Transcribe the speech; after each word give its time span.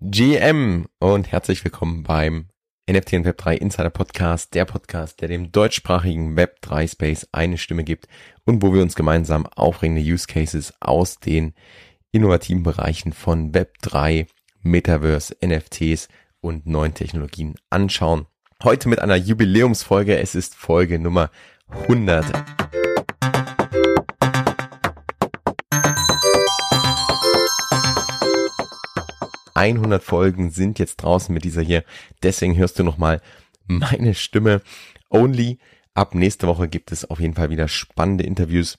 GM 0.00 0.86
und 1.00 1.32
herzlich 1.32 1.64
willkommen 1.64 2.04
beim 2.04 2.46
NFT 2.88 3.14
und 3.14 3.26
Web3 3.26 3.54
Insider 3.54 3.90
Podcast, 3.90 4.54
der 4.54 4.64
Podcast, 4.64 5.20
der 5.20 5.26
dem 5.26 5.50
deutschsprachigen 5.50 6.38
Web3 6.38 6.88
Space 6.88 7.26
eine 7.32 7.58
Stimme 7.58 7.82
gibt 7.82 8.06
und 8.44 8.62
wo 8.62 8.72
wir 8.72 8.80
uns 8.80 8.94
gemeinsam 8.94 9.44
aufregende 9.46 10.00
Use 10.00 10.28
Cases 10.28 10.72
aus 10.78 11.18
den 11.18 11.52
innovativen 12.12 12.62
Bereichen 12.62 13.12
von 13.12 13.50
Web3, 13.50 14.28
Metaverse, 14.60 15.36
NFTs 15.44 16.06
und 16.40 16.64
neuen 16.64 16.94
Technologien 16.94 17.56
anschauen. 17.68 18.26
Heute 18.62 18.88
mit 18.88 19.00
einer 19.00 19.16
Jubiläumsfolge. 19.16 20.16
Es 20.16 20.36
ist 20.36 20.54
Folge 20.54 21.00
Nummer 21.00 21.32
100. 21.70 22.24
100 29.58 30.04
Folgen 30.04 30.50
sind 30.50 30.78
jetzt 30.78 30.98
draußen 30.98 31.34
mit 31.34 31.44
dieser 31.44 31.62
hier. 31.62 31.82
Deswegen 32.22 32.56
hörst 32.56 32.78
du 32.78 32.84
nochmal 32.84 33.20
meine 33.66 34.14
Stimme 34.14 34.62
only. 35.10 35.58
Ab 35.94 36.14
nächste 36.14 36.46
Woche 36.46 36.68
gibt 36.68 36.92
es 36.92 37.04
auf 37.04 37.18
jeden 37.18 37.34
Fall 37.34 37.50
wieder 37.50 37.66
spannende 37.66 38.22
Interviews. 38.22 38.78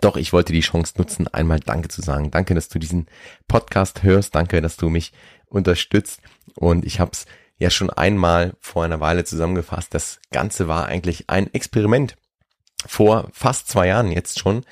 Doch 0.00 0.16
ich 0.16 0.32
wollte 0.32 0.52
die 0.52 0.60
Chance 0.60 0.94
nutzen, 0.98 1.28
einmal 1.28 1.60
Danke 1.60 1.88
zu 1.88 2.02
sagen. 2.02 2.32
Danke, 2.32 2.54
dass 2.54 2.68
du 2.68 2.80
diesen 2.80 3.06
Podcast 3.46 4.02
hörst. 4.02 4.34
Danke, 4.34 4.60
dass 4.60 4.76
du 4.76 4.88
mich 4.88 5.12
unterstützt. 5.46 6.20
Und 6.56 6.84
ich 6.84 6.98
habe 6.98 7.12
es 7.12 7.26
ja 7.58 7.70
schon 7.70 7.90
einmal 7.90 8.54
vor 8.58 8.84
einer 8.84 8.98
Weile 8.98 9.22
zusammengefasst. 9.22 9.94
Das 9.94 10.20
Ganze 10.32 10.66
war 10.66 10.86
eigentlich 10.86 11.30
ein 11.30 11.52
Experiment 11.54 12.16
vor 12.84 13.28
fast 13.32 13.68
zwei 13.68 13.86
Jahren 13.86 14.10
jetzt 14.10 14.40
schon, 14.40 14.64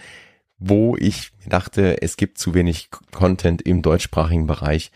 wo 0.58 0.96
ich 0.96 1.30
dachte, 1.46 2.02
es 2.02 2.16
gibt 2.16 2.38
zu 2.38 2.52
wenig 2.52 2.90
Content 3.12 3.62
im 3.62 3.82
deutschsprachigen 3.82 4.48
Bereich 4.48 4.90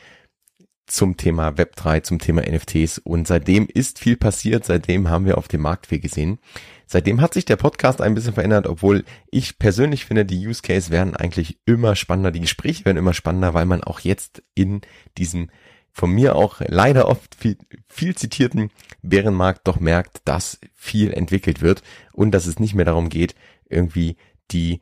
zum 0.86 1.16
Thema 1.16 1.50
Web3, 1.50 2.02
zum 2.02 2.18
Thema 2.18 2.42
NFTs 2.42 2.98
und 2.98 3.26
seitdem 3.26 3.66
ist 3.72 3.98
viel 3.98 4.16
passiert, 4.16 4.64
seitdem 4.64 5.08
haben 5.08 5.26
wir 5.26 5.38
auf 5.38 5.48
dem 5.48 5.62
Markt 5.62 5.86
viel 5.86 6.00
gesehen. 6.00 6.38
Seitdem 6.86 7.20
hat 7.20 7.34
sich 7.34 7.44
der 7.44 7.56
Podcast 7.56 8.00
ein 8.00 8.14
bisschen 8.14 8.34
verändert, 8.34 8.66
obwohl 8.66 9.04
ich 9.30 9.58
persönlich 9.58 10.04
finde, 10.04 10.24
die 10.24 10.46
Use 10.46 10.62
Case 10.62 10.90
werden 10.90 11.16
eigentlich 11.16 11.58
immer 11.64 11.96
spannender, 11.96 12.30
die 12.30 12.40
Gespräche 12.40 12.84
werden 12.84 12.98
immer 12.98 13.14
spannender, 13.14 13.54
weil 13.54 13.66
man 13.66 13.82
auch 13.82 14.00
jetzt 14.00 14.42
in 14.54 14.82
diesem 15.16 15.50
von 15.94 16.10
mir 16.10 16.34
auch 16.34 16.60
leider 16.66 17.08
oft 17.08 17.36
viel, 17.36 17.56
viel 17.88 18.16
zitierten 18.16 18.70
Bärenmarkt 19.02 19.66
doch 19.68 19.78
merkt, 19.78 20.22
dass 20.24 20.58
viel 20.74 21.12
entwickelt 21.12 21.62
wird 21.62 21.82
und 22.12 22.32
dass 22.32 22.46
es 22.46 22.58
nicht 22.58 22.74
mehr 22.74 22.84
darum 22.84 23.08
geht, 23.08 23.36
irgendwie 23.68 24.16
die 24.50 24.80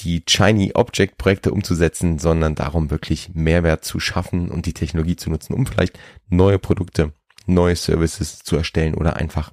die 0.00 0.22
Shiny 0.28 0.72
Object 0.74 1.18
Projekte 1.18 1.52
umzusetzen, 1.52 2.18
sondern 2.18 2.54
darum 2.54 2.90
wirklich 2.90 3.30
Mehrwert 3.34 3.84
zu 3.84 4.00
schaffen 4.00 4.50
und 4.50 4.66
die 4.66 4.74
Technologie 4.74 5.16
zu 5.16 5.30
nutzen, 5.30 5.54
um 5.54 5.66
vielleicht 5.66 5.98
neue 6.28 6.58
Produkte, 6.58 7.12
neue 7.46 7.76
Services 7.76 8.40
zu 8.40 8.56
erstellen 8.56 8.94
oder 8.94 9.16
einfach 9.16 9.52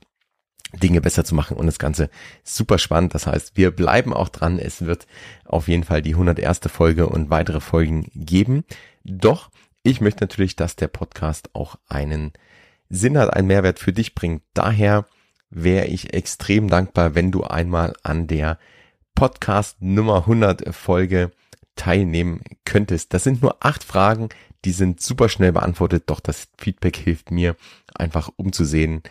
Dinge 0.74 1.02
besser 1.02 1.24
zu 1.24 1.36
machen 1.36 1.56
und 1.56 1.68
das 1.68 1.80
Ganze 1.80 2.10
super 2.44 2.78
spannend. 2.80 3.14
Das 3.14 3.28
heißt, 3.28 3.56
wir 3.56 3.72
bleiben 3.72 4.12
auch 4.12 4.30
dran. 4.30 4.60
Es 4.60 4.86
wird 4.86 5.06
auf 5.46 5.68
jeden 5.68 5.84
Fall 5.84 6.02
die 6.02 6.14
101. 6.14 6.62
Folge 6.68 7.08
und 7.08 7.30
weitere 7.30 7.60
Folgen 7.60 8.10
geben. 8.16 8.64
Doch 9.04 9.52
ich 9.84 10.02
möchte 10.02 10.24
natürlich, 10.24 10.56
dass 10.56 10.76
der 10.76 10.88
Podcast 10.88 11.50
auch 11.54 11.76
einen 11.88 12.32
Sinn 12.90 13.18
hat, 13.18 13.34
einen 13.34 13.48
Mehrwert 13.48 13.80
für 13.80 13.94
dich 13.94 14.16
bringt. 14.16 14.44
Daher 14.54 15.06
wäre 15.50 15.86
ich 15.88 16.14
extrem 16.14 16.70
dankbar, 16.70 17.16
wenn 17.16 17.32
du 17.32 17.44
einmal 17.44 17.94
an 18.02 18.28
der 18.28 18.58
Podcast 19.16 19.82
Nummer 19.82 20.18
100 20.18 20.74
Folge 20.74 21.32
teilnehmen 21.76 22.42
könntest. 22.66 23.14
Das 23.14 23.24
sind 23.24 23.42
nur 23.42 23.58
acht 23.66 23.84
Fragen, 23.84 24.30
die 24.66 24.72
sind 24.72 25.02
super 25.02 25.30
schnell 25.30 25.52
beantwortet, 25.52 26.04
doch 26.08 26.20
das 26.20 26.48
Feedback 26.58 26.98
hilft 26.98 27.32
mir 27.32 27.56
einfach 27.94 28.30
umzusehen, 28.36 29.02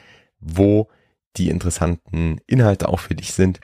wo 0.41 0.89
die 1.37 1.49
interessanten 1.49 2.41
Inhalte 2.47 2.89
auch 2.89 3.01
für 3.01 3.15
dich 3.15 3.33
sind. 3.33 3.61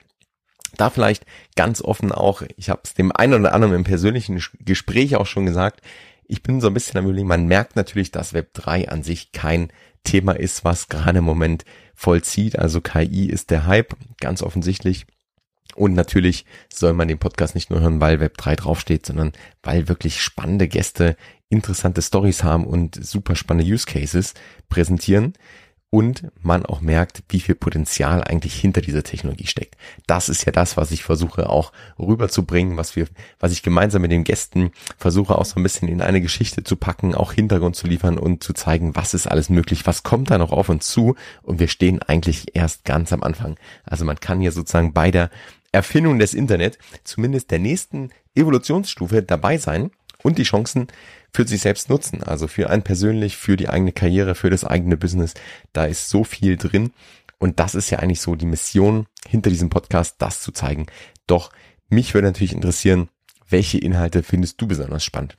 Da 0.77 0.89
vielleicht 0.89 1.25
ganz 1.55 1.81
offen 1.81 2.11
auch, 2.11 2.43
ich 2.55 2.69
habe 2.69 2.81
es 2.83 2.93
dem 2.93 3.11
einen 3.11 3.33
oder 3.33 3.53
anderen 3.53 3.73
im 3.73 3.83
persönlichen 3.83 4.41
Gespräch 4.59 5.15
auch 5.15 5.25
schon 5.25 5.45
gesagt, 5.45 5.81
ich 6.25 6.43
bin 6.43 6.61
so 6.61 6.67
ein 6.67 6.73
bisschen 6.75 6.99
am 6.99 7.05
überlegen, 7.05 7.27
man 7.27 7.47
merkt 7.47 7.75
natürlich, 7.75 8.11
dass 8.11 8.33
Web 8.33 8.53
3 8.53 8.89
an 8.89 9.01
sich 9.01 9.31
kein 9.31 9.71
Thema 10.03 10.33
ist, 10.33 10.63
was 10.63 10.87
gerade 10.87 11.19
im 11.19 11.25
Moment 11.25 11.65
vollzieht. 11.95 12.57
Also 12.57 12.81
KI 12.81 13.25
ist 13.25 13.49
der 13.49 13.65
Hype, 13.65 13.95
ganz 14.19 14.43
offensichtlich. 14.43 15.07
Und 15.75 15.93
natürlich 15.93 16.45
soll 16.73 16.93
man 16.93 17.07
den 17.07 17.19
Podcast 17.19 17.55
nicht 17.55 17.69
nur 17.69 17.79
hören, 17.79 18.01
weil 18.01 18.17
Web3 18.17 18.55
draufsteht, 18.55 19.05
sondern 19.05 19.33
weil 19.63 19.87
wirklich 19.87 20.21
spannende 20.21 20.67
Gäste 20.67 21.15
interessante 21.49 22.01
Stories 22.01 22.43
haben 22.43 22.65
und 22.65 23.03
super 23.03 23.35
spannende 23.35 23.71
Use 23.71 23.85
Cases 23.85 24.33
präsentieren 24.69 25.33
und 25.91 26.27
man 26.41 26.65
auch 26.65 26.81
merkt, 26.81 27.23
wie 27.29 27.39
viel 27.39 27.55
Potenzial 27.55 28.23
eigentlich 28.23 28.53
hinter 28.53 28.81
dieser 28.81 29.03
Technologie 29.03 29.47
steckt. 29.47 29.75
Das 30.05 30.29
ist 30.29 30.45
ja 30.45 30.51
das, 30.51 30.77
was 30.77 30.91
ich 30.91 31.03
versuche 31.03 31.49
auch 31.49 31.71
rüberzubringen, 31.97 32.77
was 32.77 32.95
wir, 32.95 33.07
was 33.39 33.51
ich 33.51 33.63
gemeinsam 33.63 34.03
mit 34.03 34.11
den 34.11 34.23
Gästen 34.23 34.71
versuche 34.97 35.37
auch 35.37 35.45
so 35.45 35.59
ein 35.59 35.63
bisschen 35.63 35.87
in 35.87 36.01
eine 36.01 36.21
Geschichte 36.21 36.63
zu 36.63 36.75
packen, 36.75 37.15
auch 37.15 37.33
Hintergrund 37.33 37.75
zu 37.75 37.87
liefern 37.87 38.19
und 38.19 38.43
zu 38.43 38.53
zeigen, 38.53 38.95
was 38.95 39.15
ist 39.15 39.25
alles 39.25 39.49
möglich, 39.49 39.87
was 39.87 40.03
kommt 40.03 40.29
da 40.29 40.37
noch 40.37 40.51
auf 40.51 40.69
uns 40.69 40.87
zu 40.87 41.15
und 41.41 41.59
wir 41.59 41.67
stehen 41.67 42.01
eigentlich 42.03 42.55
erst 42.55 42.85
ganz 42.85 43.11
am 43.11 43.23
Anfang. 43.23 43.57
Also 43.83 44.05
man 44.05 44.19
kann 44.19 44.41
hier 44.41 44.51
sozusagen 44.51 44.93
bei 44.93 45.09
der 45.09 45.31
Erfindung 45.71 46.19
des 46.19 46.33
Internet 46.33 46.77
zumindest 47.03 47.51
der 47.51 47.59
nächsten 47.59 48.09
Evolutionsstufe 48.35 49.21
dabei 49.23 49.57
sein 49.57 49.91
und 50.23 50.37
die 50.37 50.43
Chancen 50.43 50.87
für 51.33 51.47
sich 51.47 51.61
selbst 51.61 51.89
nutzen. 51.89 52.23
Also 52.23 52.47
für 52.47 52.69
einen 52.69 52.83
persönlich, 52.83 53.37
für 53.37 53.57
die 53.57 53.69
eigene 53.69 53.91
Karriere, 53.91 54.35
für 54.35 54.49
das 54.49 54.65
eigene 54.65 54.97
Business. 54.97 55.33
Da 55.73 55.85
ist 55.85 56.09
so 56.09 56.23
viel 56.23 56.57
drin. 56.57 56.91
Und 57.37 57.59
das 57.59 57.75
ist 57.75 57.89
ja 57.89 57.99
eigentlich 57.99 58.21
so 58.21 58.35
die 58.35 58.45
Mission 58.45 59.05
hinter 59.27 59.49
diesem 59.49 59.69
Podcast, 59.69 60.15
das 60.19 60.41
zu 60.41 60.51
zeigen. 60.51 60.87
Doch 61.27 61.51
mich 61.89 62.13
würde 62.13 62.27
natürlich 62.27 62.53
interessieren, 62.53 63.09
welche 63.47 63.77
Inhalte 63.77 64.23
findest 64.23 64.61
du 64.61 64.67
besonders 64.67 65.03
spannend? 65.03 65.37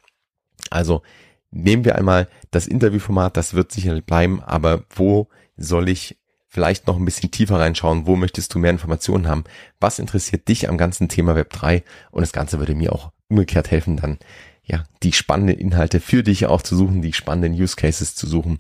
Also 0.71 1.03
nehmen 1.51 1.85
wir 1.85 1.97
einmal 1.97 2.29
das 2.51 2.67
Interviewformat, 2.67 3.37
das 3.37 3.55
wird 3.55 3.73
sicherlich 3.73 4.05
bleiben, 4.05 4.43
aber 4.43 4.85
wo 4.91 5.29
soll 5.57 5.89
ich 5.89 6.19
vielleicht 6.51 6.87
noch 6.89 6.97
ein 6.97 7.05
bisschen 7.05 7.31
tiefer 7.31 7.59
reinschauen, 7.59 8.07
wo 8.07 8.17
möchtest 8.17 8.53
du 8.53 8.59
mehr 8.59 8.73
Informationen 8.73 9.29
haben, 9.29 9.45
was 9.79 10.01
interessiert 10.01 10.49
dich 10.49 10.69
am 10.69 10.77
ganzen 10.77 11.09
Thema 11.09 11.37
Web 11.37 11.51
3 11.53 11.85
und 12.11 12.21
das 12.23 12.33
Ganze 12.33 12.59
würde 12.59 12.75
mir 12.75 12.93
auch 12.93 13.13
umgekehrt 13.29 13.71
helfen, 13.71 13.97
dann 13.97 14.19
ja, 14.65 14.85
die 15.03 15.13
spannenden 15.13 15.59
Inhalte 15.59 16.01
für 16.01 16.23
dich 16.23 16.47
auch 16.47 16.63
zu 16.63 16.77
suchen, 16.77 17.03
die 17.03 17.13
spannenden 17.13 17.61
Use 17.61 17.77
Cases 17.77 18.15
zu 18.15 18.27
suchen. 18.27 18.59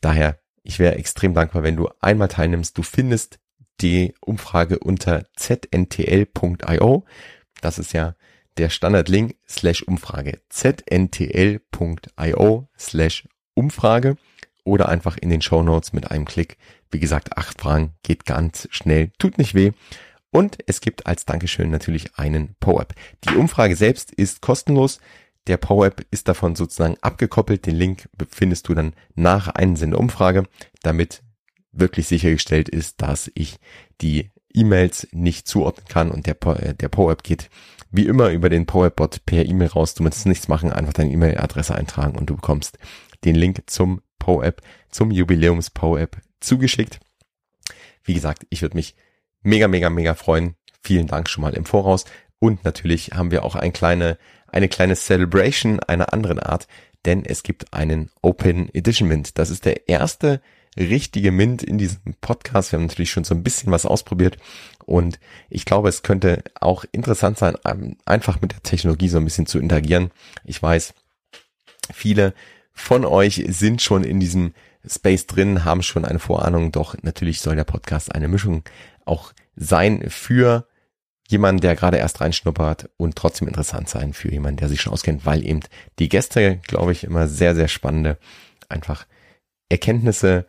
Daher, 0.00 0.38
ich 0.62 0.78
wäre 0.78 0.96
extrem 0.96 1.34
dankbar, 1.34 1.62
wenn 1.62 1.76
du 1.76 1.88
einmal 2.00 2.28
teilnimmst. 2.28 2.76
Du 2.76 2.82
findest 2.82 3.38
die 3.80 4.14
Umfrage 4.20 4.78
unter 4.78 5.26
zntl.io. 5.36 7.04
Das 7.60 7.78
ist 7.78 7.92
ja 7.92 8.16
der 8.56 8.70
Standardlink 8.70 9.36
slash 9.48 9.82
Umfrage. 9.82 10.40
zntl.io 10.48 11.68
slash 12.78 13.28
Umfrage 13.54 14.16
oder 14.66 14.88
einfach 14.88 15.16
in 15.16 15.30
den 15.30 15.40
Show 15.40 15.62
Notes 15.62 15.92
mit 15.92 16.10
einem 16.10 16.24
Klick. 16.24 16.58
Wie 16.90 17.00
gesagt, 17.00 17.36
acht 17.36 17.60
Fragen 17.60 17.92
geht 18.02 18.26
ganz 18.26 18.68
schnell, 18.70 19.10
tut 19.18 19.38
nicht 19.38 19.54
weh. 19.54 19.72
Und 20.30 20.58
es 20.66 20.80
gibt 20.80 21.06
als 21.06 21.24
Dankeschön 21.24 21.70
natürlich 21.70 22.18
einen 22.18 22.56
PowerApp. 22.60 22.94
Die 23.24 23.36
Umfrage 23.36 23.76
selbst 23.76 24.12
ist 24.12 24.42
kostenlos. 24.42 24.98
Der 25.46 25.56
PowerApp 25.56 26.04
ist 26.10 26.28
davon 26.28 26.56
sozusagen 26.56 26.96
abgekoppelt. 27.00 27.64
Den 27.64 27.76
Link 27.76 28.08
findest 28.28 28.68
du 28.68 28.74
dann 28.74 28.92
nach 29.14 29.48
Einsenden 29.48 29.92
der 29.92 30.00
Umfrage, 30.00 30.42
damit 30.82 31.22
wirklich 31.72 32.08
sichergestellt 32.08 32.68
ist, 32.68 33.00
dass 33.00 33.30
ich 33.34 33.58
die 34.00 34.30
E-Mails 34.52 35.08
nicht 35.12 35.46
zuordnen 35.46 35.86
kann 35.86 36.10
und 36.10 36.26
der, 36.26 36.36
äh, 36.58 36.74
der 36.74 36.88
PowerApp 36.88 37.22
geht 37.22 37.50
wie 37.92 38.06
immer 38.06 38.30
über 38.30 38.48
den 38.48 38.66
PowerApp-Bot 38.66 39.24
per 39.26 39.46
E-Mail 39.46 39.68
raus. 39.68 39.94
Du 39.94 40.02
musst 40.02 40.26
nichts 40.26 40.48
machen, 40.48 40.72
einfach 40.72 40.92
deine 40.92 41.12
E-Mail-Adresse 41.12 41.74
eintragen 41.74 42.18
und 42.18 42.28
du 42.28 42.36
bekommst 42.36 42.78
den 43.24 43.34
Link 43.34 43.62
zum 43.66 44.02
PowerApp, 44.18 44.62
zum 44.90 45.10
Jubiläums 45.10 45.70
PowerApp 45.70 46.20
zugeschickt. 46.40 47.00
Wie 48.04 48.14
gesagt, 48.14 48.46
ich 48.50 48.62
würde 48.62 48.76
mich 48.76 48.94
mega, 49.42 49.68
mega, 49.68 49.90
mega 49.90 50.14
freuen. 50.14 50.56
Vielen 50.82 51.06
Dank 51.06 51.28
schon 51.28 51.42
mal 51.42 51.54
im 51.54 51.64
Voraus. 51.64 52.04
Und 52.38 52.64
natürlich 52.64 53.12
haben 53.12 53.30
wir 53.30 53.44
auch 53.44 53.54
eine 53.54 53.72
kleine, 53.72 54.18
eine 54.48 54.68
kleine 54.68 54.94
Celebration 54.94 55.80
einer 55.80 56.12
anderen 56.12 56.38
Art, 56.38 56.68
denn 57.04 57.24
es 57.24 57.42
gibt 57.42 57.72
einen 57.72 58.10
Open 58.22 58.68
Edition 58.74 59.08
Mint. 59.08 59.38
Das 59.38 59.50
ist 59.50 59.64
der 59.64 59.88
erste 59.88 60.40
richtige 60.76 61.32
Mint 61.32 61.62
in 61.62 61.78
diesem 61.78 62.14
Podcast. 62.20 62.72
Wir 62.72 62.78
haben 62.78 62.86
natürlich 62.86 63.10
schon 63.10 63.24
so 63.24 63.34
ein 63.34 63.42
bisschen 63.42 63.72
was 63.72 63.86
ausprobiert 63.86 64.36
und 64.84 65.18
ich 65.48 65.64
glaube, 65.64 65.88
es 65.88 66.02
könnte 66.02 66.44
auch 66.60 66.84
interessant 66.92 67.38
sein, 67.38 67.56
einfach 68.04 68.40
mit 68.40 68.52
der 68.52 68.62
Technologie 68.62 69.08
so 69.08 69.18
ein 69.18 69.24
bisschen 69.24 69.46
zu 69.46 69.58
interagieren. 69.58 70.10
Ich 70.44 70.62
weiß, 70.62 70.94
viele 71.92 72.34
von 72.76 73.04
euch 73.04 73.42
sind 73.48 73.82
schon 73.82 74.04
in 74.04 74.20
diesem 74.20 74.52
Space 74.86 75.26
drin, 75.26 75.64
haben 75.64 75.82
schon 75.82 76.04
eine 76.04 76.20
Vorahnung, 76.20 76.70
doch 76.70 76.94
natürlich 77.02 77.40
soll 77.40 77.56
der 77.56 77.64
Podcast 77.64 78.14
eine 78.14 78.28
Mischung 78.28 78.62
auch 79.04 79.32
sein 79.56 80.04
für 80.08 80.68
jemand, 81.28 81.64
der 81.64 81.74
gerade 81.74 81.96
erst 81.96 82.20
reinschnuppert 82.20 82.90
und 82.98 83.16
trotzdem 83.16 83.48
interessant 83.48 83.88
sein 83.88 84.12
für 84.12 84.30
jemanden, 84.30 84.58
der 84.58 84.68
sich 84.68 84.80
schon 84.80 84.92
auskennt, 84.92 85.26
weil 85.26 85.44
eben 85.44 85.60
die 85.98 86.08
Gäste, 86.08 86.60
glaube 86.68 86.92
ich, 86.92 87.02
immer 87.02 87.26
sehr, 87.26 87.56
sehr 87.56 87.66
spannende 87.66 88.18
einfach 88.68 89.06
Erkenntnisse 89.68 90.46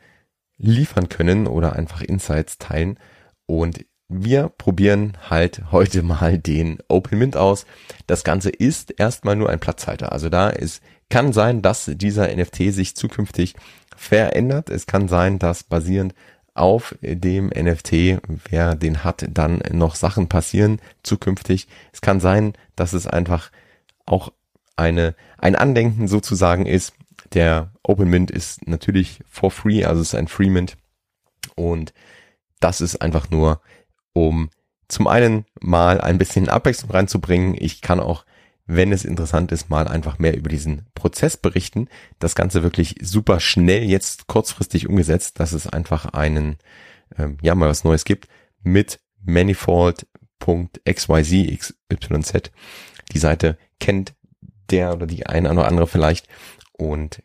liefern 0.58 1.10
können 1.10 1.48
oder 1.48 1.74
einfach 1.74 2.02
Insights 2.02 2.58
teilen. 2.58 3.00
Und 3.46 3.86
wir 4.10 4.50
probieren 4.50 5.18
halt 5.30 5.72
heute 5.72 6.02
mal 6.02 6.38
den 6.38 6.80
Open 6.88 7.20
Mint 7.20 7.36
aus. 7.36 7.66
Das 8.08 8.24
Ganze 8.24 8.50
ist 8.50 8.92
erstmal 8.98 9.36
nur 9.36 9.50
ein 9.50 9.60
Platzhalter. 9.60 10.12
Also 10.12 10.30
da 10.30 10.50
ist, 10.50 10.82
kann 11.10 11.34
sein, 11.34 11.62
dass 11.62 11.92
dieser 11.94 12.34
NFT 12.34 12.74
sich 12.74 12.96
zukünftig 12.96 13.56
verändert. 13.96 14.70
Es 14.70 14.86
kann 14.86 15.08
sein, 15.08 15.40
dass 15.40 15.64
basierend 15.64 16.14
auf 16.54 16.96
dem 17.02 17.48
NFT, 17.48 18.20
wer 18.50 18.76
den 18.76 19.04
hat, 19.04 19.26
dann 19.30 19.62
noch 19.72 19.96
Sachen 19.96 20.28
passieren 20.28 20.80
zukünftig. 21.04 21.68
Es 21.92 22.02
kann 22.02 22.20
sein, 22.20 22.54
dass 22.76 22.94
es 22.94 23.08
einfach 23.08 23.52
auch 24.06 24.32
eine, 24.76 25.16
ein 25.38 25.56
Andenken 25.56 26.08
sozusagen 26.08 26.66
ist. 26.66 26.94
Der 27.34 27.72
Open 27.84 28.10
Mint 28.10 28.32
ist 28.32 28.68
natürlich 28.68 29.20
for 29.30 29.52
free, 29.52 29.84
also 29.84 30.02
es 30.02 30.10
ist 30.10 30.16
ein 30.16 30.28
Free 30.28 30.50
Mint. 30.50 30.78
Und 31.56 31.94
das 32.60 32.82
ist 32.82 33.02
einfach 33.02 33.30
nur, 33.30 33.62
um 34.18 34.50
zum 34.88 35.08
einen 35.08 35.46
mal 35.60 36.02
ein 36.02 36.18
bisschen 36.18 36.50
Abwechslung 36.50 36.92
reinzubringen. 36.92 37.56
Ich 37.58 37.82
kann 37.82 38.00
auch 38.00 38.26
wenn 38.70 38.92
es 38.92 39.06
interessant 39.06 39.54
ist, 39.54 39.70
mal 39.70 39.88
einfach 39.88 40.20
mehr 40.20 40.36
über 40.36 40.50
diesen 40.50 40.88
Prozess 40.94 41.38
berichten. 41.38 41.88
Das 42.20 42.36
Ganze 42.36 42.64
wirklich 42.64 42.96
super 43.02 43.40
schnell 43.40 43.84
jetzt 43.84 44.28
kurzfristig 44.28 44.90
umgesetzt, 44.90 45.40
dass 45.40 45.54
es 45.54 45.68
einfach 45.68 46.08
einen, 46.08 46.58
ähm, 47.18 47.38
ja, 47.42 47.56
mal 47.56 47.70
was 47.70 47.86
Neues 47.86 48.04
gibt 48.04 48.28
mit 48.62 49.00
manifold.xyz, 49.24 51.76
XYZ. 51.90 52.52
Die 53.14 53.20
Seite 53.20 53.58
kennt 53.80 54.16
der 54.70 54.94
oder 54.94 55.08
die 55.08 55.26
eine 55.26 55.50
oder 55.50 55.66
andere 55.66 55.88
vielleicht 55.88 56.28
und 56.74 57.24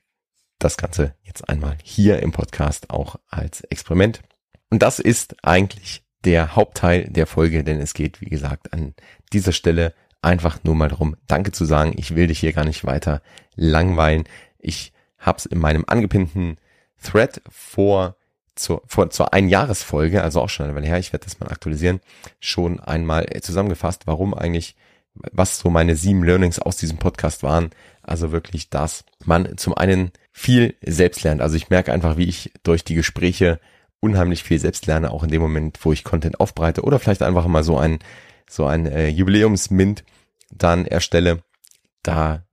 das 0.60 0.76
Ganze 0.76 1.16
jetzt 1.22 1.48
einmal 1.48 1.76
hier 1.82 2.20
im 2.20 2.30
Podcast 2.30 2.90
auch 2.90 3.16
als 3.28 3.62
Experiment. 3.62 4.22
Und 4.70 4.84
das 4.84 5.00
ist 5.00 5.44
eigentlich 5.44 6.04
der 6.24 6.56
Hauptteil 6.56 7.08
der 7.08 7.26
Folge, 7.26 7.64
denn 7.64 7.80
es 7.80 7.94
geht, 7.94 8.20
wie 8.20 8.28
gesagt, 8.28 8.72
an 8.72 8.94
dieser 9.32 9.52
Stelle 9.52 9.94
einfach 10.20 10.62
nur 10.62 10.74
mal 10.74 10.88
darum, 10.88 11.16
Danke 11.26 11.52
zu 11.52 11.64
sagen. 11.64 11.94
Ich 11.96 12.14
will 12.14 12.28
dich 12.28 12.38
hier 12.38 12.52
gar 12.52 12.64
nicht 12.64 12.84
weiter 12.84 13.22
langweilen. 13.56 14.24
Ich 14.58 14.92
hab's 15.18 15.46
in 15.46 15.58
meinem 15.58 15.84
angepinnten 15.86 16.58
Thread 17.02 17.42
vor 17.48 18.16
zur, 18.54 18.82
vor, 18.86 19.10
zur 19.10 19.32
Einjahresfolge, 19.32 20.22
also 20.22 20.40
auch 20.40 20.48
schon 20.48 20.66
eine 20.66 20.74
Weile 20.74 20.86
her, 20.86 20.98
ich 20.98 21.12
werde 21.12 21.24
das 21.24 21.40
mal 21.40 21.48
aktualisieren, 21.48 22.00
schon 22.38 22.80
einmal 22.80 23.26
zusammengefasst, 23.40 24.06
warum 24.06 24.34
eigentlich, 24.34 24.76
was 25.14 25.58
so 25.58 25.70
meine 25.70 25.96
sieben 25.96 26.22
Learnings 26.22 26.58
aus 26.58 26.76
diesem 26.76 26.98
Podcast 26.98 27.42
waren. 27.42 27.70
Also 28.02 28.32
wirklich, 28.32 28.70
dass 28.70 29.04
man 29.24 29.56
zum 29.56 29.74
einen 29.74 30.10
viel 30.32 30.74
selbst 30.82 31.22
lernt. 31.22 31.40
Also 31.40 31.56
ich 31.56 31.70
merke 31.70 31.92
einfach, 31.92 32.16
wie 32.16 32.28
ich 32.28 32.52
durch 32.62 32.84
die 32.84 32.94
Gespräche 32.94 33.60
unheimlich 34.02 34.42
viel 34.42 34.58
selbst 34.58 34.86
lerne, 34.86 35.12
auch 35.12 35.22
in 35.22 35.30
dem 35.30 35.40
Moment, 35.40 35.78
wo 35.82 35.92
ich 35.92 36.04
Content 36.04 36.40
aufbreite 36.40 36.82
oder 36.82 36.98
vielleicht 36.98 37.22
einfach 37.22 37.46
mal 37.46 37.62
so 37.62 37.78
ein 37.78 38.00
so 38.50 38.66
ein 38.66 38.86
äh, 38.86 39.08
Jubiläumsmint 39.08 40.04
dann 40.50 40.84
erstelle, 40.84 41.42
da 42.02 42.44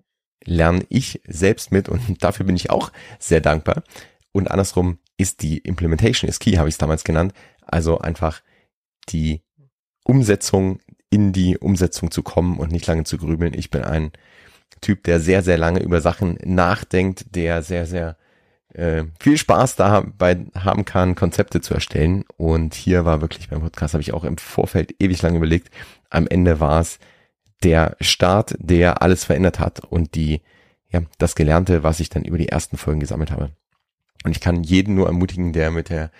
lerne 0.46 0.86
ich 0.90 1.22
selbst 1.28 1.72
mit 1.72 1.90
und 1.90 2.01
dafür 2.24 2.46
bin 2.46 2.56
ich 2.56 2.69
auch 2.69 2.92
sehr 3.18 3.42
dankbar. 3.42 3.84
Und 4.31 4.50
andersrum 4.50 5.00
ist 5.18 5.42
die 5.42 5.57
Implementation 5.57 6.30
is 6.30 6.40
key, 6.40 6.57
habe 6.57 6.69
ich 6.69 6.75
es 6.75 6.78
damals 6.78 7.04
genannt. 7.04 7.34
Also 7.66 8.00
einfach 8.00 8.42
die 9.10 9.42
Umsetzung 10.06 10.80
in 11.10 11.34
die 11.34 11.57
Umsetzung 11.57 12.12
zu 12.12 12.22
kommen 12.24 12.60
und 12.60 12.72
nicht 12.72 12.88
lange 12.88 13.04
zu 13.04 13.18
grübeln. 13.18 13.54
Ich 13.54 13.72
bin 13.72 13.84
ein 13.84 14.12
Typ, 14.81 15.04
der 15.04 15.19
sehr, 15.19 15.42
sehr 15.42 15.57
lange 15.57 15.81
über 15.81 16.00
Sachen 16.00 16.38
nachdenkt, 16.44 17.36
der 17.36 17.63
sehr, 17.63 17.86
sehr 17.88 18.18
äh, 18.74 19.06
viel 19.19 19.38
Spaß 19.38 19.75
dabei 19.75 20.45
haben 20.56 20.86
kann, 20.86 21.16
Konzepte 21.16 21.62
zu 21.62 21.74
erstellen. 21.74 22.25
Und 22.38 22.74
hier 22.74 23.06
war 23.06 23.21
wirklich 23.21 23.50
beim 23.50 23.62
Podcast, 23.62 23.94
habe 23.94 24.01
ich 24.01 24.13
auch 24.13 24.24
im 24.24 24.38
Vorfeld 24.38 24.95
ewig 25.00 25.21
lang 25.21 25.36
überlegt. 25.36 25.71
Am 26.10 26.27
Ende 26.27 26.60
war 26.60 26.81
es 26.81 27.00
der 27.63 27.98
Start, 28.00 28.56
der 28.60 29.01
alles 29.01 29.25
verändert 29.25 29.60
hat 29.60 29.81
und 29.83 30.16
die, 30.16 30.42
ja, 30.89 31.01
das 31.18 31.36
Gelernte, 31.36 31.83
was 31.83 32.00
ich 32.00 32.10
dann 32.10 32.24
über 32.24 32.38
die 32.38 32.50
ersten 32.50 32.77
Folgen 32.77 33.00
gesammelt 33.00 33.31
habe. 33.31 33.51
Und 34.24 34.31
ich 34.31 34.42
kann 34.42 34.63
jeden 34.63 34.95
nur 34.95 35.07
ermutigen, 35.07 35.54
der 35.54 35.72
mit 35.72 35.89
der 35.89 36.12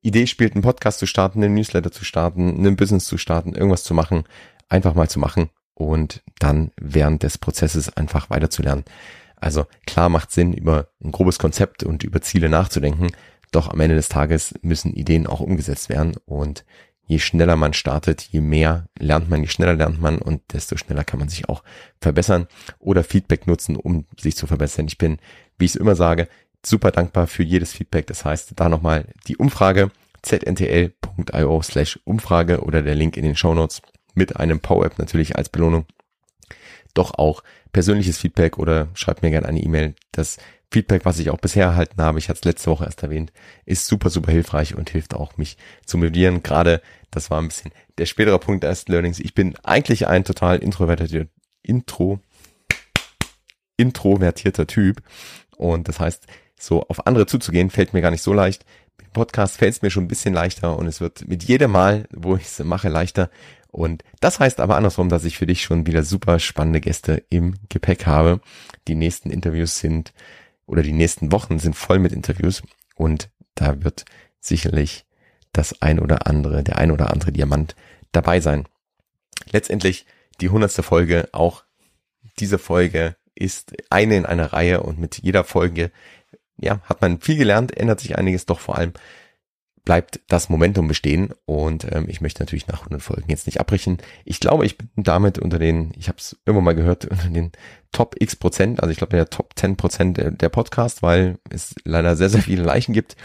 Idee 0.00 0.26
spielt, 0.26 0.54
einen 0.54 0.62
Podcast 0.62 0.98
zu 0.98 1.06
starten, 1.06 1.42
einen 1.42 1.54
Newsletter 1.54 1.92
zu 1.92 2.04
starten, 2.04 2.56
einen 2.56 2.76
Business 2.76 3.04
zu 3.04 3.18
starten, 3.18 3.54
irgendwas 3.54 3.84
zu 3.84 3.94
machen, 3.94 4.24
einfach 4.68 4.94
mal 4.94 5.08
zu 5.08 5.20
machen 5.20 5.50
und 5.74 6.22
dann 6.38 6.72
während 6.80 7.22
des 7.22 7.38
Prozesses 7.38 7.96
einfach 7.96 8.30
weiterzulernen. 8.30 8.84
Also 9.42 9.66
klar 9.86 10.08
macht 10.08 10.30
Sinn, 10.30 10.52
über 10.52 10.88
ein 11.02 11.10
grobes 11.10 11.38
Konzept 11.38 11.82
und 11.82 12.04
über 12.04 12.20
Ziele 12.20 12.48
nachzudenken, 12.48 13.08
doch 13.50 13.68
am 13.68 13.80
Ende 13.80 13.96
des 13.96 14.08
Tages 14.08 14.54
müssen 14.62 14.94
Ideen 14.94 15.26
auch 15.26 15.40
umgesetzt 15.40 15.88
werden 15.88 16.14
und 16.26 16.64
je 17.06 17.18
schneller 17.18 17.56
man 17.56 17.72
startet, 17.72 18.22
je 18.22 18.40
mehr 18.40 18.86
lernt 18.98 19.28
man, 19.28 19.42
je 19.42 19.48
schneller 19.48 19.74
lernt 19.74 20.00
man 20.00 20.18
und 20.18 20.40
desto 20.52 20.76
schneller 20.76 21.02
kann 21.02 21.18
man 21.18 21.28
sich 21.28 21.48
auch 21.48 21.64
verbessern 22.00 22.46
oder 22.78 23.02
Feedback 23.02 23.48
nutzen, 23.48 23.74
um 23.74 24.06
sich 24.16 24.36
zu 24.36 24.46
verbessern. 24.46 24.86
Ich 24.86 24.96
bin, 24.96 25.18
wie 25.58 25.64
ich 25.64 25.72
es 25.72 25.76
immer 25.76 25.96
sage, 25.96 26.28
super 26.64 26.92
dankbar 26.92 27.26
für 27.26 27.42
jedes 27.42 27.72
Feedback. 27.72 28.06
Das 28.06 28.24
heißt, 28.24 28.52
da 28.54 28.68
nochmal 28.68 29.06
die 29.26 29.36
Umfrage 29.36 29.90
zntl.io 30.22 31.62
slash 31.62 31.98
Umfrage 32.04 32.60
oder 32.62 32.82
der 32.82 32.94
Link 32.94 33.16
in 33.16 33.24
den 33.24 33.34
Show 33.34 33.54
Notes 33.54 33.82
mit 34.14 34.36
einem 34.36 34.60
Power-App 34.60 35.00
natürlich 35.00 35.36
als 35.36 35.48
Belohnung. 35.48 35.84
Doch 36.94 37.14
auch 37.14 37.42
persönliches 37.72 38.18
Feedback 38.18 38.58
oder 38.58 38.88
schreibt 38.94 39.22
mir 39.22 39.30
gerne 39.30 39.48
eine 39.48 39.60
E-Mail. 39.60 39.94
Das 40.12 40.38
Feedback, 40.70 41.04
was 41.04 41.18
ich 41.18 41.30
auch 41.30 41.38
bisher 41.38 41.66
erhalten 41.66 42.00
habe, 42.00 42.18
ich 42.18 42.28
hatte 42.28 42.38
es 42.38 42.44
letzte 42.44 42.70
Woche 42.70 42.84
erst 42.84 43.02
erwähnt, 43.02 43.32
ist 43.66 43.86
super, 43.86 44.08
super 44.10 44.32
hilfreich 44.32 44.74
und 44.74 44.90
hilft 44.90 45.14
auch 45.14 45.36
mich 45.36 45.58
zu 45.84 45.98
motivieren. 45.98 46.42
Gerade, 46.42 46.80
das 47.10 47.30
war 47.30 47.40
ein 47.40 47.48
bisschen 47.48 47.72
der 47.98 48.06
spätere 48.06 48.38
Punkt 48.38 48.64
des 48.64 48.88
Learnings. 48.88 49.20
Ich 49.20 49.34
bin 49.34 49.54
eigentlich 49.62 50.06
ein 50.06 50.24
total 50.24 50.58
introvertierter, 50.58 51.26
intro, 51.62 52.20
introvertierter 53.76 54.66
Typ. 54.66 55.02
Und 55.56 55.88
das 55.88 56.00
heißt, 56.00 56.26
so 56.58 56.82
auf 56.88 57.06
andere 57.06 57.26
zuzugehen, 57.26 57.70
fällt 57.70 57.92
mir 57.92 58.00
gar 58.00 58.10
nicht 58.10 58.22
so 58.22 58.32
leicht. 58.32 58.64
Mit 58.98 59.12
Podcast 59.12 59.58
fällt 59.58 59.74
es 59.74 59.82
mir 59.82 59.90
schon 59.90 60.04
ein 60.04 60.08
bisschen 60.08 60.32
leichter 60.32 60.78
und 60.78 60.86
es 60.86 61.00
wird 61.00 61.28
mit 61.28 61.44
jedem 61.44 61.72
Mal, 61.72 62.06
wo 62.10 62.36
ich 62.36 62.44
es 62.44 62.58
mache, 62.60 62.88
leichter. 62.88 63.30
Und 63.72 64.04
das 64.20 64.38
heißt 64.38 64.60
aber 64.60 64.76
andersrum, 64.76 65.08
dass 65.08 65.24
ich 65.24 65.38
für 65.38 65.46
dich 65.46 65.62
schon 65.62 65.86
wieder 65.86 66.04
super 66.04 66.38
spannende 66.38 66.80
Gäste 66.80 67.24
im 67.30 67.54
Gepäck 67.70 68.06
habe. 68.06 68.40
Die 68.86 68.94
nächsten 68.94 69.30
Interviews 69.30 69.78
sind 69.78 70.12
oder 70.66 70.82
die 70.82 70.92
nächsten 70.92 71.32
Wochen 71.32 71.58
sind 71.58 71.74
voll 71.74 71.98
mit 71.98 72.12
Interviews 72.12 72.62
und 72.94 73.30
da 73.54 73.82
wird 73.82 74.04
sicherlich 74.40 75.06
das 75.52 75.80
ein 75.80 75.98
oder 75.98 76.26
andere, 76.26 76.62
der 76.62 76.78
ein 76.78 76.90
oder 76.90 77.10
andere 77.10 77.32
Diamant 77.32 77.74
dabei 78.12 78.40
sein. 78.40 78.68
Letztendlich 79.50 80.06
die 80.40 80.50
hundertste 80.50 80.82
Folge, 80.82 81.28
auch 81.32 81.64
diese 82.38 82.58
Folge 82.58 83.16
ist 83.34 83.72
eine 83.90 84.16
in 84.16 84.26
einer 84.26 84.52
Reihe 84.52 84.82
und 84.82 84.98
mit 84.98 85.18
jeder 85.18 85.44
Folge, 85.44 85.90
ja, 86.58 86.80
hat 86.84 87.00
man 87.00 87.20
viel 87.20 87.36
gelernt, 87.36 87.76
ändert 87.76 88.00
sich 88.00 88.18
einiges, 88.18 88.46
doch 88.46 88.60
vor 88.60 88.76
allem 88.76 88.92
bleibt 89.84 90.20
das 90.28 90.48
Momentum 90.48 90.86
bestehen 90.86 91.34
und 91.44 91.86
ähm, 91.90 92.06
ich 92.08 92.20
möchte 92.20 92.42
natürlich 92.42 92.68
nach 92.68 92.80
100 92.80 93.02
Folgen 93.02 93.28
jetzt 93.28 93.46
nicht 93.46 93.58
abbrechen. 93.58 93.98
Ich 94.24 94.38
glaube, 94.38 94.64
ich 94.64 94.78
bin 94.78 94.88
damit 94.96 95.38
unter 95.38 95.58
den, 95.58 95.92
ich 95.96 96.08
habe 96.08 96.18
es 96.18 96.36
irgendwann 96.46 96.64
mal 96.64 96.74
gehört, 96.74 97.04
unter 97.10 97.28
den 97.28 97.52
Top 97.90 98.14
X 98.18 98.36
Prozent, 98.36 98.80
also 98.80 98.92
ich 98.92 98.98
glaube 98.98 99.16
der 99.16 99.28
Top 99.28 99.52
10 99.56 99.76
Prozent 99.76 100.16
der, 100.16 100.30
der 100.30 100.48
Podcast, 100.48 101.02
weil 101.02 101.38
es 101.50 101.74
leider 101.84 102.16
sehr, 102.16 102.30
sehr 102.30 102.42
viele 102.42 102.62
Leichen 102.62 102.92
gibt, 102.92 103.16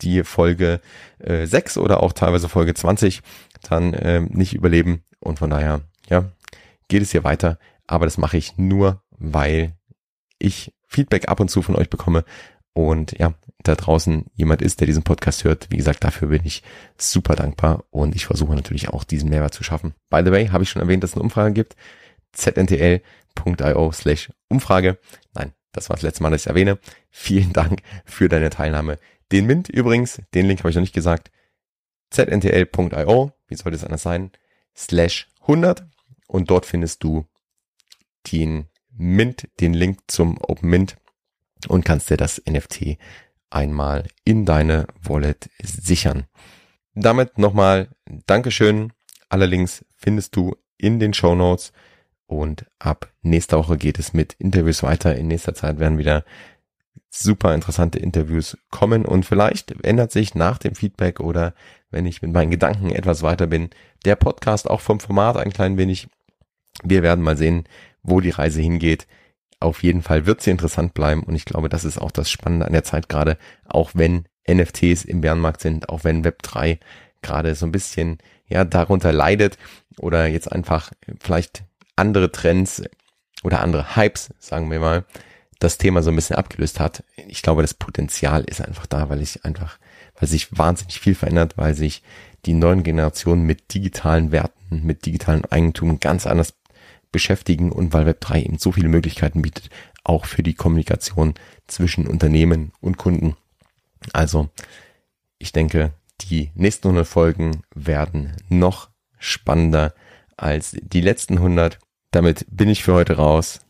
die 0.00 0.24
Folge 0.24 0.80
äh, 1.18 1.46
6 1.46 1.78
oder 1.78 2.02
auch 2.02 2.12
teilweise 2.12 2.48
Folge 2.48 2.74
20 2.74 3.22
dann 3.68 3.94
äh, 3.94 4.20
nicht 4.20 4.54
überleben. 4.54 5.02
Und 5.20 5.38
von 5.38 5.50
daher, 5.50 5.82
ja, 6.08 6.30
geht 6.88 7.02
es 7.02 7.12
hier 7.12 7.24
weiter, 7.24 7.58
aber 7.86 8.06
das 8.06 8.18
mache 8.18 8.36
ich 8.36 8.56
nur, 8.56 9.02
weil 9.10 9.74
ich 10.38 10.72
Feedback 10.86 11.28
ab 11.28 11.40
und 11.40 11.50
zu 11.50 11.62
von 11.62 11.76
euch 11.76 11.90
bekomme 11.90 12.24
und 12.76 13.18
ja, 13.18 13.32
da 13.62 13.74
draußen 13.74 14.26
jemand 14.34 14.60
ist, 14.60 14.80
der 14.80 14.86
diesen 14.86 15.02
Podcast 15.02 15.44
hört, 15.44 15.68
wie 15.70 15.78
gesagt, 15.78 16.04
dafür 16.04 16.28
bin 16.28 16.42
ich 16.44 16.62
super 16.98 17.34
dankbar 17.34 17.84
und 17.88 18.14
ich 18.14 18.26
versuche 18.26 18.54
natürlich 18.54 18.90
auch 18.90 19.02
diesen 19.02 19.30
Mehrwert 19.30 19.54
zu 19.54 19.64
schaffen. 19.64 19.94
By 20.10 20.20
the 20.22 20.30
way, 20.30 20.48
habe 20.48 20.62
ich 20.62 20.68
schon 20.68 20.82
erwähnt, 20.82 21.02
dass 21.02 21.12
es 21.12 21.16
eine 21.16 21.22
Umfrage 21.22 21.54
gibt. 21.54 21.74
zntl.io 22.32 23.92
slash 23.92 24.30
Umfrage. 24.48 24.98
Nein, 25.32 25.54
das 25.72 25.88
war 25.88 25.96
das 25.96 26.02
letzte 26.02 26.22
Mal, 26.22 26.28
dass 26.28 26.42
ich 26.42 26.48
erwähne. 26.48 26.78
Vielen 27.08 27.54
Dank 27.54 27.80
für 28.04 28.28
deine 28.28 28.50
Teilnahme. 28.50 28.98
Den 29.32 29.46
Mint 29.46 29.70
übrigens, 29.70 30.20
den 30.34 30.44
Link 30.44 30.58
habe 30.58 30.68
ich 30.68 30.76
noch 30.76 30.82
nicht 30.82 30.94
gesagt. 30.94 31.30
zntl.io, 32.10 33.32
wie 33.48 33.54
soll 33.54 33.72
das 33.72 33.84
anders 33.84 34.02
sein? 34.02 34.32
Slash 34.76 35.30
100 35.40 35.82
und 36.26 36.50
dort 36.50 36.66
findest 36.66 37.02
du 37.02 37.24
den 38.30 38.66
Mint, 38.90 39.48
den 39.60 39.72
Link 39.72 40.00
zum 40.08 40.36
Open 40.42 40.68
Mint 40.68 40.98
und 41.68 41.84
kannst 41.84 42.10
dir 42.10 42.16
das 42.16 42.42
NFT 42.48 42.98
einmal 43.50 44.04
in 44.24 44.44
deine 44.44 44.86
Wallet 45.02 45.48
sichern. 45.62 46.24
Damit 46.94 47.38
nochmal 47.38 47.88
Dankeschön. 48.26 48.92
Alle 49.28 49.46
Links 49.46 49.84
findest 49.96 50.36
du 50.36 50.56
in 50.78 50.98
den 50.98 51.14
Show 51.14 51.34
Notes. 51.34 51.72
Und 52.26 52.66
ab 52.78 53.12
nächster 53.22 53.58
Woche 53.58 53.76
geht 53.76 53.98
es 53.98 54.12
mit 54.12 54.34
Interviews 54.34 54.82
weiter. 54.82 55.14
In 55.16 55.28
nächster 55.28 55.54
Zeit 55.54 55.78
werden 55.78 55.98
wieder 55.98 56.24
super 57.10 57.54
interessante 57.54 57.98
Interviews 57.98 58.58
kommen 58.70 59.04
und 59.04 59.24
vielleicht 59.24 59.72
ändert 59.84 60.12
sich 60.12 60.34
nach 60.34 60.58
dem 60.58 60.74
Feedback 60.74 61.20
oder 61.20 61.54
wenn 61.90 62.06
ich 62.06 62.22
mit 62.22 62.32
meinen 62.32 62.50
Gedanken 62.50 62.90
etwas 62.90 63.22
weiter 63.22 63.46
bin, 63.46 63.70
der 64.04 64.16
Podcast 64.16 64.68
auch 64.68 64.80
vom 64.80 65.00
Format 65.00 65.36
ein 65.36 65.52
klein 65.52 65.78
wenig. 65.78 66.08
Wir 66.82 67.02
werden 67.02 67.24
mal 67.24 67.36
sehen, 67.36 67.64
wo 68.02 68.20
die 68.20 68.30
Reise 68.30 68.60
hingeht. 68.60 69.06
Auf 69.60 69.82
jeden 69.82 70.02
Fall 70.02 70.26
wird 70.26 70.42
sie 70.42 70.50
interessant 70.50 70.94
bleiben 70.94 71.22
und 71.22 71.34
ich 71.34 71.44
glaube, 71.44 71.68
das 71.68 71.84
ist 71.84 71.98
auch 71.98 72.10
das 72.10 72.30
Spannende 72.30 72.66
an 72.66 72.72
der 72.72 72.84
Zeit 72.84 73.08
gerade, 73.08 73.38
auch 73.64 73.90
wenn 73.94 74.26
NFTs 74.48 75.04
im 75.04 75.22
Bärenmarkt 75.22 75.60
sind, 75.60 75.88
auch 75.88 76.04
wenn 76.04 76.24
Web3 76.24 76.78
gerade 77.22 77.54
so 77.54 77.66
ein 77.66 77.72
bisschen 77.72 78.18
ja 78.48 78.64
darunter 78.64 79.12
leidet 79.12 79.58
oder 79.98 80.26
jetzt 80.26 80.52
einfach 80.52 80.92
vielleicht 81.18 81.64
andere 81.96 82.30
Trends 82.30 82.82
oder 83.42 83.60
andere 83.60 83.96
Hypes, 83.96 84.30
sagen 84.38 84.70
wir 84.70 84.78
mal, 84.78 85.04
das 85.58 85.78
Thema 85.78 86.02
so 86.02 86.10
ein 86.10 86.16
bisschen 86.16 86.36
abgelöst 86.36 86.80
hat. 86.80 87.02
Ich 87.16 87.42
glaube, 87.42 87.62
das 87.62 87.74
Potenzial 87.74 88.44
ist 88.44 88.60
einfach 88.60 88.86
da, 88.86 89.08
weil 89.08 89.22
ich 89.22 89.44
einfach, 89.44 89.78
weil 90.18 90.28
sich 90.28 90.56
wahnsinnig 90.56 91.00
viel 91.00 91.14
verändert, 91.14 91.56
weil 91.56 91.74
sich 91.74 92.02
die 92.44 92.52
neuen 92.52 92.82
Generationen 92.82 93.42
mit 93.44 93.72
digitalen 93.72 94.32
Werten, 94.32 94.82
mit 94.84 95.06
digitalen 95.06 95.44
Eigentum 95.46 95.98
ganz 95.98 96.26
anders 96.26 96.54
beschäftigen 97.16 97.72
und 97.72 97.94
weil 97.94 98.06
Web3 98.06 98.44
eben 98.44 98.58
so 98.58 98.72
viele 98.72 98.88
Möglichkeiten 98.88 99.40
bietet, 99.40 99.70
auch 100.04 100.26
für 100.26 100.42
die 100.42 100.52
Kommunikation 100.52 101.32
zwischen 101.66 102.06
Unternehmen 102.06 102.72
und 102.82 102.98
Kunden. 102.98 103.36
Also, 104.12 104.50
ich 105.38 105.52
denke, 105.52 105.94
die 106.28 106.50
nächsten 106.54 106.88
100 106.88 107.06
Folgen 107.06 107.62
werden 107.74 108.36
noch 108.50 108.90
spannender 109.18 109.94
als 110.36 110.76
die 110.78 111.00
letzten 111.00 111.38
100. 111.38 111.78
Damit 112.10 112.44
bin 112.50 112.68
ich 112.68 112.84
für 112.84 112.92
heute 112.92 113.16
raus. 113.16 113.60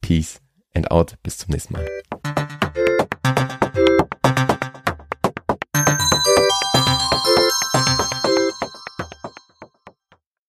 Peace 0.00 0.40
and 0.74 0.90
out. 0.90 1.16
Bis 1.22 1.38
zum 1.38 1.52
nächsten 1.52 1.74
Mal. 1.74 1.86